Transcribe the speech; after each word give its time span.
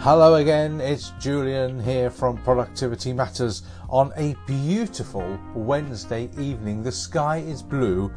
Hello 0.00 0.34
again, 0.34 0.80
it's 0.80 1.10
Julian 1.20 1.78
here 1.78 2.10
from 2.10 2.38
Productivity 2.38 3.12
Matters 3.12 3.62
on 3.88 4.12
a 4.16 4.34
beautiful 4.48 5.38
Wednesday 5.54 6.28
evening. 6.36 6.82
The 6.82 6.90
sky 6.90 7.36
is 7.36 7.62
blue 7.62 8.10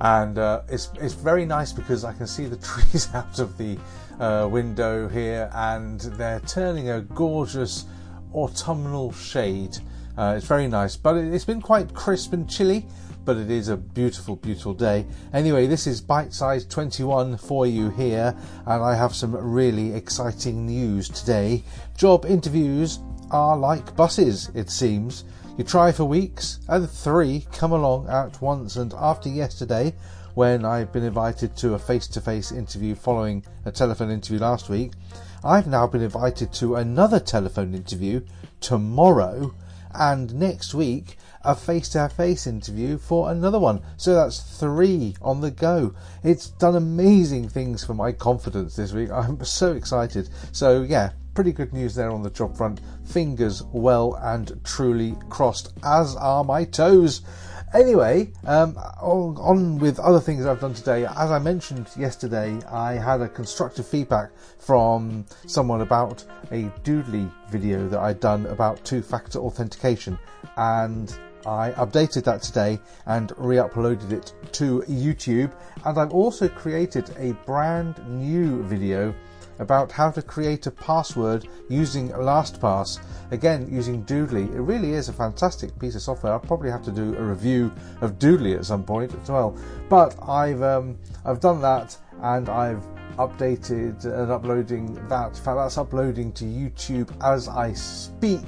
and 0.00 0.38
uh, 0.38 0.62
it's, 0.68 0.90
it's 1.00 1.14
very 1.14 1.44
nice 1.44 1.72
because 1.72 2.04
I 2.04 2.12
can 2.12 2.26
see 2.26 2.46
the 2.46 2.56
trees 2.90 3.08
out 3.14 3.38
of 3.38 3.56
the 3.58 3.78
uh, 4.18 4.48
window 4.48 5.08
here 5.08 5.50
and 5.54 6.00
they're 6.00 6.40
turning 6.40 6.90
a 6.90 7.02
gorgeous 7.02 7.86
autumnal 8.34 9.12
shade. 9.12 9.78
Uh, 10.16 10.34
it's 10.36 10.46
very 10.46 10.68
nice, 10.68 10.96
but 10.96 11.16
it's 11.16 11.44
been 11.44 11.60
quite 11.60 11.94
crisp 11.94 12.32
and 12.32 12.48
chilly 12.48 12.86
but 13.24 13.36
it 13.36 13.50
is 13.50 13.68
a 13.68 13.76
beautiful, 13.76 14.36
beautiful 14.36 14.74
day. 14.74 15.06
Anyway, 15.32 15.66
this 15.66 15.86
is 15.86 16.00
Bite 16.00 16.32
Size 16.32 16.64
21 16.64 17.36
for 17.36 17.66
you 17.66 17.90
here, 17.90 18.34
and 18.66 18.82
I 18.82 18.94
have 18.94 19.14
some 19.14 19.36
really 19.36 19.92
exciting 19.94 20.66
news 20.66 21.08
today. 21.08 21.62
Job 21.96 22.24
interviews 22.24 22.98
are 23.30 23.56
like 23.56 23.94
buses, 23.94 24.50
it 24.54 24.70
seems. 24.70 25.24
You 25.56 25.64
try 25.64 25.92
for 25.92 26.04
weeks, 26.04 26.60
and 26.68 26.88
three 26.88 27.46
come 27.52 27.72
along 27.72 28.08
at 28.08 28.40
once, 28.40 28.76
and 28.76 28.94
after 28.94 29.28
yesterday, 29.28 29.94
when 30.34 30.64
I've 30.64 30.92
been 30.92 31.04
invited 31.04 31.56
to 31.56 31.74
a 31.74 31.78
face 31.78 32.06
to 32.08 32.20
face 32.20 32.52
interview 32.52 32.94
following 32.94 33.44
a 33.64 33.72
telephone 33.72 34.10
interview 34.10 34.38
last 34.38 34.68
week, 34.70 34.92
I've 35.44 35.66
now 35.66 35.86
been 35.86 36.02
invited 36.02 36.52
to 36.54 36.76
another 36.76 37.20
telephone 37.20 37.74
interview 37.74 38.22
tomorrow 38.60 39.54
and 39.92 40.34
next 40.34 40.72
week 40.72 41.16
a 41.42 41.54
face 41.54 41.88
to 41.90 42.08
face 42.08 42.46
interview 42.46 42.98
for 42.98 43.30
another 43.30 43.58
one. 43.58 43.82
So 43.96 44.14
that's 44.14 44.40
three 44.40 45.16
on 45.22 45.40
the 45.40 45.50
go. 45.50 45.94
It's 46.22 46.48
done 46.48 46.76
amazing 46.76 47.48
things 47.48 47.84
for 47.84 47.94
my 47.94 48.12
confidence 48.12 48.76
this 48.76 48.92
week. 48.92 49.10
I'm 49.12 49.42
so 49.44 49.72
excited. 49.72 50.28
So, 50.52 50.82
yeah, 50.82 51.10
pretty 51.34 51.52
good 51.52 51.72
news 51.72 51.94
there 51.94 52.10
on 52.10 52.22
the 52.22 52.30
job 52.30 52.56
front. 52.56 52.80
Fingers 53.04 53.62
well 53.72 54.14
and 54.22 54.60
truly 54.64 55.16
crossed, 55.28 55.72
as 55.84 56.16
are 56.16 56.44
my 56.44 56.64
toes. 56.64 57.22
Anyway, 57.72 58.32
um, 58.46 58.76
on 59.00 59.78
with 59.78 60.00
other 60.00 60.18
things 60.18 60.44
I've 60.44 60.60
done 60.60 60.74
today. 60.74 61.06
As 61.06 61.30
I 61.30 61.38
mentioned 61.38 61.88
yesterday, 61.96 62.58
I 62.64 62.94
had 62.94 63.20
a 63.20 63.28
constructive 63.28 63.86
feedback 63.86 64.30
from 64.58 65.24
someone 65.46 65.80
about 65.80 66.24
a 66.50 66.64
Doodly 66.82 67.30
video 67.48 67.88
that 67.88 68.00
I'd 68.00 68.18
done 68.18 68.46
about 68.46 68.84
two 68.84 69.02
factor 69.02 69.38
authentication, 69.38 70.18
and 70.56 71.16
I 71.46 71.70
updated 71.72 72.24
that 72.24 72.42
today 72.42 72.80
and 73.06 73.32
re 73.36 73.56
uploaded 73.56 74.10
it 74.10 74.34
to 74.52 74.80
YouTube. 74.88 75.52
And 75.84 75.96
I've 75.96 76.12
also 76.12 76.48
created 76.48 77.14
a 77.18 77.32
brand 77.46 78.00
new 78.08 78.64
video 78.64 79.14
about 79.60 79.92
how 79.92 80.10
to 80.10 80.22
create 80.22 80.66
a 80.66 80.70
password 80.70 81.46
using 81.68 82.08
LastPass. 82.08 82.98
Again, 83.30 83.68
using 83.70 84.04
Doodly. 84.04 84.52
It 84.52 84.60
really 84.60 84.94
is 84.94 85.08
a 85.08 85.12
fantastic 85.12 85.78
piece 85.78 85.94
of 85.94 86.02
software. 86.02 86.32
I'll 86.32 86.40
probably 86.40 86.70
have 86.70 86.82
to 86.84 86.90
do 86.90 87.16
a 87.16 87.22
review 87.22 87.72
of 88.00 88.18
Doodly 88.18 88.56
at 88.58 88.64
some 88.64 88.82
point 88.82 89.14
as 89.22 89.30
well. 89.30 89.56
But 89.88 90.16
I've 90.28 90.62
um, 90.62 90.98
I've 91.24 91.40
done 91.40 91.60
that 91.60 91.96
and 92.22 92.48
I've 92.48 92.84
updated 93.18 94.04
and 94.04 94.32
uploading 94.32 94.94
that. 95.08 95.28
In 95.28 95.44
fact, 95.44 95.56
that's 95.56 95.78
uploading 95.78 96.32
to 96.32 96.44
YouTube 96.44 97.10
as 97.22 97.48
I 97.48 97.72
speak. 97.74 98.46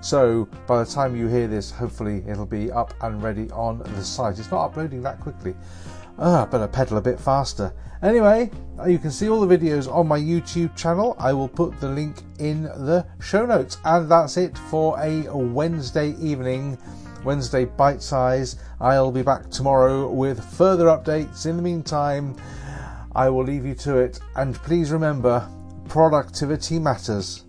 So 0.00 0.48
by 0.66 0.84
the 0.84 0.90
time 0.90 1.16
you 1.16 1.26
hear 1.26 1.48
this, 1.48 1.70
hopefully 1.70 2.22
it'll 2.28 2.46
be 2.46 2.70
up 2.70 2.94
and 3.00 3.22
ready 3.22 3.50
on 3.50 3.78
the 3.78 4.04
site. 4.04 4.38
It's 4.38 4.50
not 4.50 4.66
uploading 4.66 5.02
that 5.02 5.18
quickly. 5.18 5.56
Ah, 6.18 6.46
better 6.46 6.66
pedal 6.66 6.96
a 6.96 7.00
bit 7.00 7.20
faster. 7.20 7.72
Anyway, 8.02 8.50
you 8.86 8.98
can 8.98 9.10
see 9.10 9.28
all 9.28 9.40
the 9.40 9.58
videos 9.58 9.90
on 9.92 10.06
my 10.06 10.18
YouTube 10.18 10.74
channel. 10.76 11.14
I 11.18 11.32
will 11.32 11.48
put 11.48 11.78
the 11.80 11.88
link 11.88 12.22
in 12.38 12.64
the 12.64 13.06
show 13.20 13.44
notes. 13.44 13.78
And 13.84 14.10
that's 14.10 14.36
it 14.36 14.56
for 14.70 14.98
a 14.98 15.28
Wednesday 15.34 16.14
evening, 16.18 16.78
Wednesday 17.24 17.64
bite 17.64 18.02
size. 18.02 18.56
I'll 18.80 19.12
be 19.12 19.22
back 19.22 19.50
tomorrow 19.50 20.10
with 20.10 20.42
further 20.54 20.86
updates. 20.86 21.46
In 21.46 21.56
the 21.56 21.62
meantime, 21.62 22.36
I 23.14 23.28
will 23.28 23.44
leave 23.44 23.66
you 23.66 23.74
to 23.76 23.98
it. 23.98 24.20
And 24.36 24.54
please 24.54 24.90
remember 24.90 25.46
productivity 25.88 26.78
matters. 26.78 27.45